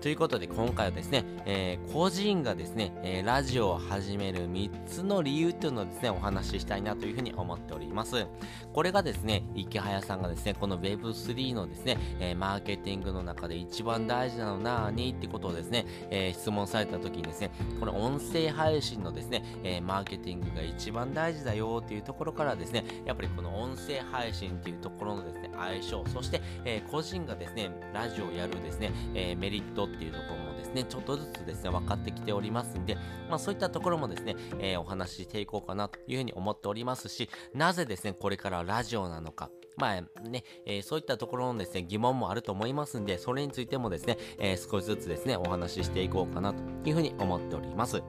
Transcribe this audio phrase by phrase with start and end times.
[0.00, 8.26] ということで今回はですね、えー、個人がですね、えー、ラジオを始める3つの理由というのをですね、お話ししたいなというふうに思っております。
[8.72, 32.96] これがですね、池早さんがですね、この Web3 のですね、えー、マーケティングの中で一番大事なのなーにってことをですね、え質問された時にですね、この音声配信のですね、えマーケティングが一番大事だよっていうところからですね、やっぱりこの音声配信っていうところのですね、相性、そして、え個人がですね、ラジオをやるですね、えメリットっていうところもですね、ちょっとずつですね、分かってきておりますんで、
[33.28, 48.02] まあそういったところもですね、えー、お話ししていこうかなというふうに思っておりますし、なぜですね、これからラジオなのか、まあね、えー、そういったところのですね、疑問もあると思いますんで、それについてもですね、えー、少しずつですね、お話ししていこうかなというふうに思っております。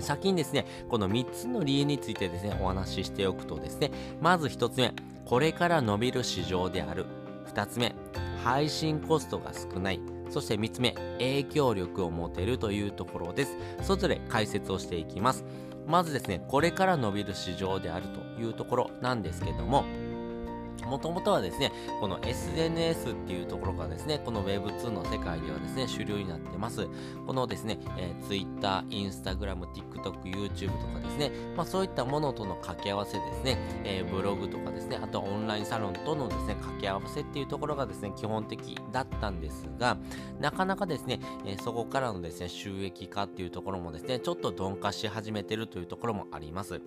[0.00, 3.90] 先にですね、この3つの理由についてですね、お話ししておくとですね、
[4.20, 4.92] まず1つ目、
[5.24, 7.06] これから伸びる市場である。
[7.54, 7.94] 2つ目、
[8.44, 10.00] 配信コストが少ない。
[10.30, 13.56] そして3つ目、影響力を持てるというところです。
[13.82, 15.44] それぞれ解説をしていきます。
[15.86, 19.84] まずですね、これから伸びる市場であるというところなんですけども、
[20.88, 26.88] もともとはですね、この SNS っていうところがですね、この Web2 の世界ではですね、主流になってます。
[27.26, 39.98] このですね、えー、Twitter、Instagram、TikTok、YouTube とかですね、まあそういったものとの掛け合わせですね、えー、ブログとかですね、あとオンラインサロンとのですね、掛け合わせっていうところがですね、基本的だったんですが、
[40.40, 46.80] なかなかですね、えー、そこからのですね、収益化っていうところもですね、ちょっと鈍化し始めてるというところもあります。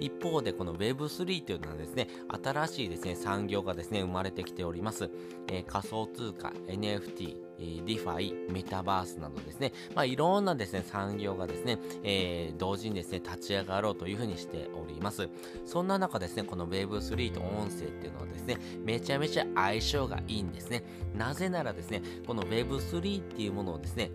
[0.00, 2.08] 一方で、この Web3 というのはですね、
[2.42, 5.10] 新しいですね、産業がですね、生まれてきております。
[5.48, 15.28] えー、仮想通貨、NFT、 DeFi、メタバースなどですね、まあ、いろんなですね、産業がですね、えー、同時にですね、立ち上がろうというふうにしております。
[15.64, 20.84] そんな中ですね、この Web3 と音声っていうのはですね、めちゃめちゃ相性がいいんですね。
[21.16, 24.10] なぜならですね、この Web3 っていうものをですね、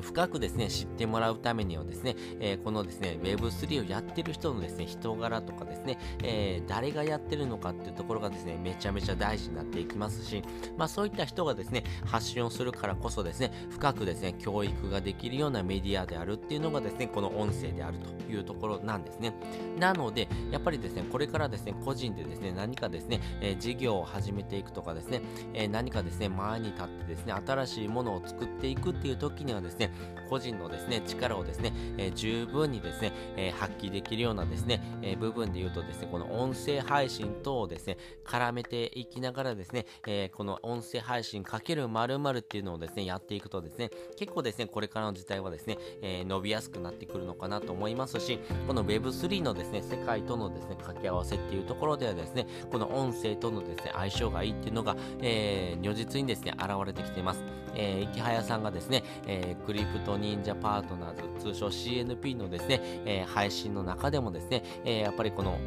[0.00, 10.42] 深くですね、知ってもらうためにはですね、えー、このですね、Web3 をやってる人のですね、人柄とかですね、えー、誰がやってるのかっていうところがですね、めちゃめちゃ大事になっていきますし、
[10.76, 19.32] まあそういった人がですね、発信をするからこそですね、深くですね、教育ができるようなメディアであるっていうのがですね、この音声であるというところなんですね。
[19.78, 25.22] なので、やっぱりですね、これからですね、個人でですね、何かですね、えー、事業を始めていくとかですね、
[25.54, 29.92] え何かですね、前に立ってですね、新しいものを作っていくっていう時にはですね、ね、
[30.28, 57.42] 個人のですね、力をですね、えー、十分にですね、えー、発揮できるようなですね、えー、部分で言うとですね、この音声配信等をですね、絡めていきながらですね、えこの音声配信かける〇〇っていうのをですね、やっていくとですね、結構ですね、これからの時代はですね、え伸びやすくなってくるのかなと思いますし、この Web3 のですね、世界とのですね、掛け合わせっていうところではですね、この音声とのですね、相性がいいっていうのが、え如実にですね、現れてきています。
[57.74, 65.58] えー、池早さんがですね、えー、クリプト忍者パートナーズ、通称 CNP のですね、えー、配信の中でもですね、えやっぱりこの、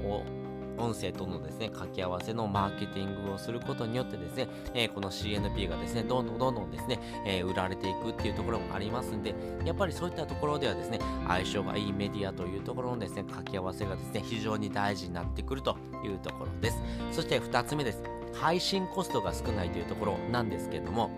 [0.78, 16.82] 音声とのですね、掛け合わせのマーケティングをすることによってですね、えー、この CNP がですね、どんどんどんどんですね、えー、売られていくっていうところもありますんで、やっぱりそういったところではですね、相性がいいメディアというところのですね、掛け合わせがですね、非常に大事になってくるというところです。
[17.14, 18.04] そして2つ目です。
[18.34, 21.12] 配信コストが少ないというところなんですけども、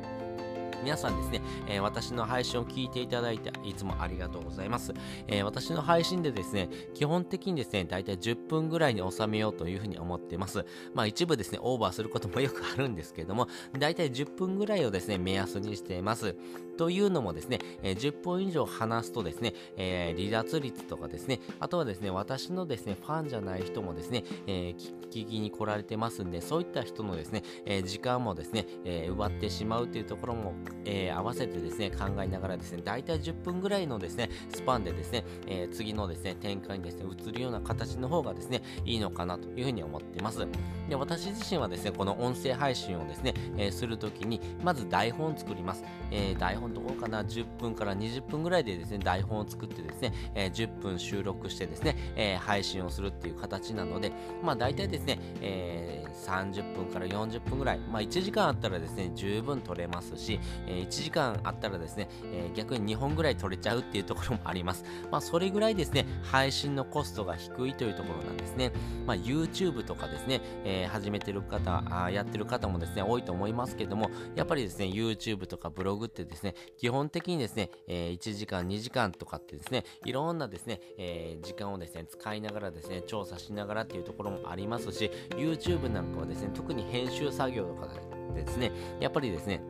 [0.85, 4.93] 皆さんですね、えー、私の配信を聞いていただいていつもありがとうございます。
[5.27, 10.63] えー、私の配信でですね、基本的にですね、だいたい10分ぐらいに収めようというふうに思っています。
[10.93, 13.47] まあ一部ですね、オーバーすることもよくあるんですけども、
[13.79, 16.35] だいたい10分ぐらいをですね、目安にしています。
[16.77, 24.75] というのもですね、えー、10分以上話すとですね、え離脱率とかですね、あとはですね、私のですね、ファンじゃない人もですね、え
[25.09, 30.53] 聞きに来られてますんで、そういった人のですね、え時間もですね、え奪ってしまうというところも
[30.85, 40.45] えー、合わせてですね、考えながらですね、大体10分ぐらいのですね、スパンでですね、えー、次のですね、展開にですね、移るような形の方がですね、いいのかなというふうに思っています。
[40.89, 45.83] で、私自身はですね、この音声配信をですね、えー、するときに、まず台本を作ります。
[46.11, 54.11] え、台本どこかな、10分から20分ぐらいでですね、台本を作ってですね、え、10分収録してですね、え、配信をするっていう形なので、
[54.43, 64.83] まあ大体ですね、えー、30分から40分ぐらい、まあ1時間あったらですね、十分取れますし、ええ1時間あったらですね、え逆に2本ぐらい取れちゃうっていうところもあります。
[65.11, 68.71] まあ、それぐらいですね、配信のコストが低いというところなんですね。
[69.05, 87.87] まあ、YouTube とかですね、えー、始めてる方あ、やってる方もですね、多いと思いますけども、やっぱりですね、YouTube とかブログってですね、基本的にですね、えー、1時間、2時間とかってですね、いろんなですね、えー、時間をですね、使いながらですね、調査しながらっていうところもありますし、YouTube なんかはですね、特に編集作業とか
[88.33, 89.61] ですね、やっぱりですね、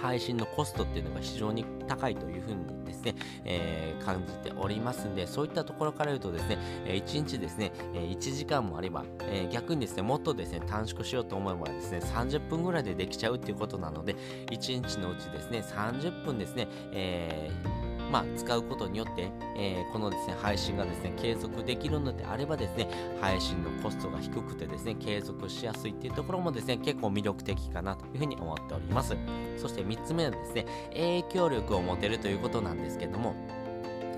[0.00, 3.14] 配信のコストっていうのが非常に高いというふうにですね、
[3.44, 14.16] えー、感じておりますんで、そういったところから言うとですね、え1日ですね、え1時間もあれば、えー、逆にですね、もっとですね、短縮しようと思えばですね、30分ぐらいでできちゃうっていうことなので、
[14.50, 22.88] 1日のうちですね、30分ですね、えーまあ、使うことによって、えー、このですね、配信がですね、継続できるのであればですね、
[23.20, 29.16] 配信のコストが低くてですね、継続しやすいっていうところもですね、結構魅力的かなというふうに思っております。
[29.56, 33.34] そして3つ目はですね、影響力を持てるということなんですけども、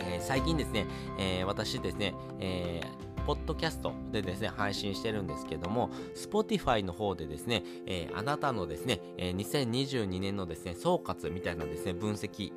[0.00, 0.86] えー、最近ですね、
[1.18, 12.52] えー、私ですね、えー、ポッドキャストでですね、配信してるんですけども、Spotify の方でですね、えー、あなたのですね、えー、2022年のですね、総括みたいなですね、分析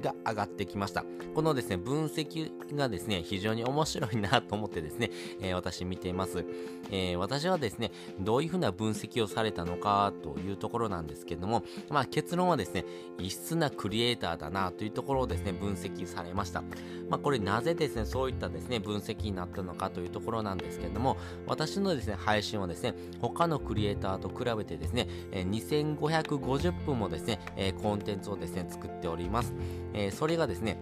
[0.00, 1.04] が上がってきました。
[1.34, 5.10] このですね、分析がですね、非常に面白いなと思ってですね、
[5.40, 6.44] えー、私見ています。
[6.90, 12.84] えー、私はですね、どういうふうな分析をされたのかというところなんですけども、まあ結論はですね、
[13.18, 16.62] 異質なクリエイターだなというところをですね、分析されました。
[17.08, 21.16] まあこれなぜですね、そういったですね、分析になったのかというところなんですけども、
[21.46, 27.38] 私のですね、配信はですね、他のクリエイターと比べてですね、2550分もですね、
[27.82, 29.52] コンテンツをですね、作っております。
[29.94, 30.78] えー、それがですね、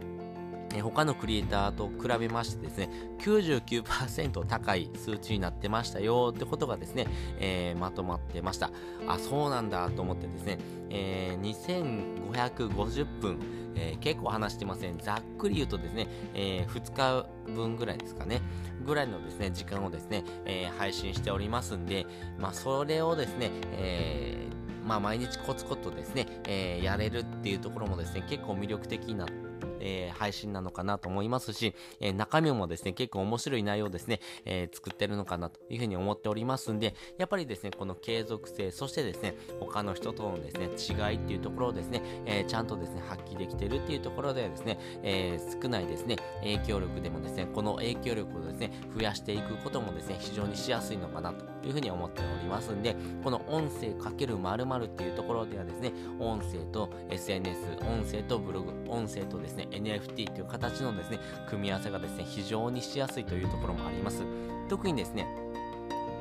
[0.75, 2.91] え他のクリエイターと比べましてですね、
[3.21, 7.07] 99%高い数値になってましたよってことがですね、
[7.39, 8.71] えー、まとまってました。
[9.07, 10.59] あ、そうなんだと思ってですね、
[10.91, 13.39] えー、2550分、
[13.77, 14.99] えー、結構話してません。
[14.99, 18.43] ざっくり言うとですね、え2日分ぐらいですかね、
[18.85, 22.07] ぐらいのですね、時間をですね、え配信しておりますんで、
[22.39, 24.48] まあ、それをですね、えー
[24.89, 29.48] まあ、毎日コツコツとですね、えー、やれるっていうところもですね、結構魅力的になって
[29.81, 40.69] えー、配信なのかなと思いますし、えー、中身もですね、結構面白い内容ですね、えー、作ってるのかなというふうに思っておりますんで、やっぱりですね、この継続性、そしてですね、他の人とのですね、
[41.11, 61.19] 違いっていうところをですね、えちゃんとですね、発揮できてるっていうところではですね、え少ないですね、影響力でもですね、この影響力をですね、増やしていくこともですね、非常にしやすいのかなというふうに思っておりますんで、この音声かける〇〇っていうところではですね、音声と SNS、音声とブログ、音声とですね、NFT という形のですね、
[61.49, 64.23] 組み合わせがですね、非常にしやすいというところもあります。
[64.69, 65.27] 特にですね、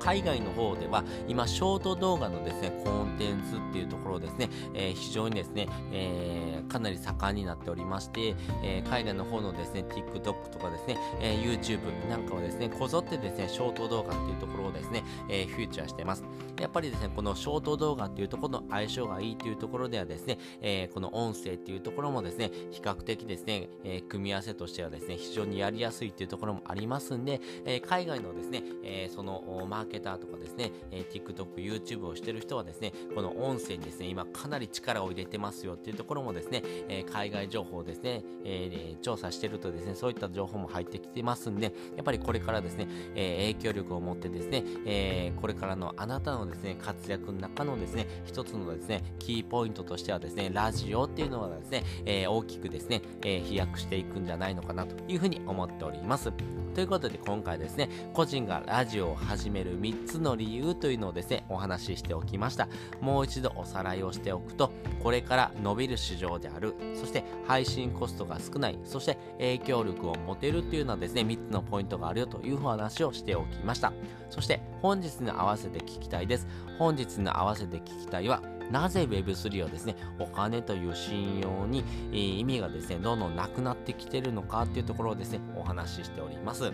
[0.07, 8.33] 海外の方では今ショート動画のですねコンテンツっていうところですね、えー、非常にですね、えー、かなり盛んになっておりまして、
[8.63, 16.23] えー、海外の方のですね TikTok とかですね、え YouTube なんかはですねこぞってですねショート動画っていうところをですね、えフューチャーしてます。
[16.57, 56.31] やっぱりですねこのショート動画っていうところの相性がいいというところではですね、えこの音声っていうところもですね比較的ですね、え組み合わせとしてはですね非常にやりやすいっていうところもありますんで、え海外のですね、えそのマーケターとかですね、えー、TikTok、YouTube をしてる人はですね、この音声にですね、今かなり力を入れてますよっていうところもですね、えー、海外情報をですね、えー、調査してるとですね、そういった情報も入ってきてますんで、やっぱりこれからですね、え影響力を持ってですね、えこれからのあなたのですね、活躍の中のですね、一つのですね、キーポイントとしてはですね、ラジオっていうのはですね、え大きくですね、え飛躍していくんじゃないのかなというふうに思っております。
[56.77, 62.67] ということで今回ですね、個人がラジオを始める3つの理由というのをですね、お話ししておきました。
[63.01, 73.93] もう一度おさらいをしておくと、これから伸びる市場である、そして配信コストが少ない、そして影響力を持てるというのはですね、3つのポイントがあるよというお話をしておきました。
[74.29, 76.47] そして本日に合わせて聞きたいです。
[76.77, 78.41] 本日に合わせて聞きたいは、
[78.71, 86.71] なぜ Web3 はですね、お金という信用に、意味がですね、どんどんなくなってきてるのかっていうところをですね、お話ししております。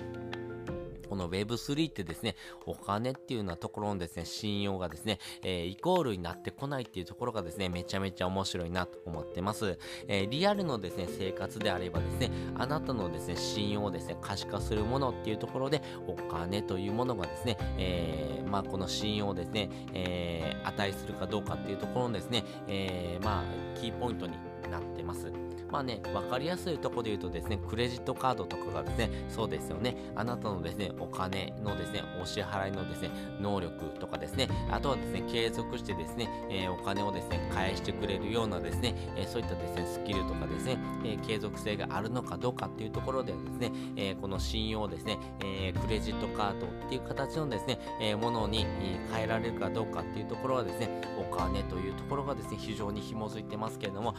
[1.13, 9.77] この Web3 ってですね、お金っていうようなところのですね、信用がですね、えー、イコールになってこないっていうところがですね、めちゃめちゃ面白いなと思ってます。
[10.07, 24.33] えー、リアルのですね、生活であればですね、あなたのですね、信用をですね、可視化するものっていうところで、お金というものがですね、えー、まあこの信用をですね、えー、値するかどうかっていうところのですね、えー、まあ、キーポイントに
[24.73, 25.31] なってます。
[25.73, 33.09] まあね、わかりやすいとこで言うとですね、クレジットカードとかがですね、そうですよね、あなたのですね、お金のですね、お支払いのですね、
[33.41, 48.67] 能力とかですね、あとはですね、継続してですね、えー、お金をですね、返してくれるようなですね、えー、そういったですね、スキルとかですね、えー、継続性があるのかどうかっていうところではですね、えこの信用をですね、えクレジットカードっていう形のですね、えものに
[49.11, 54.13] 変えられるかどうかっていうところはですね、お金というところがですね、非常に紐づいてますけれども、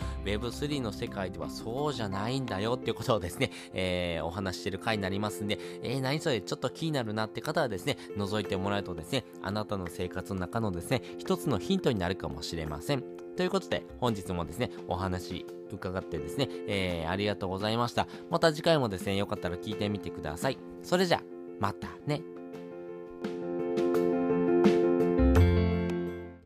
[0.44, 13.02] Web3 の世界ではそうじゃないんだよっていうことをですね、 えー、お話してる回になりますんで、えー、何それちょっと気になるなって方はですね、覗いてもらうとですね、あなたの生活の中のですね、一つのヒントになるかもしれません。
[13.36, 18.06] ということで、本日もですね、お話伺ってですね、えー、ありがとうございました。
[18.30, 20.58] また次回もですね、よかったら聞いてみてください。
[20.82, 21.22] それじゃ、
[21.58, 22.33] またね。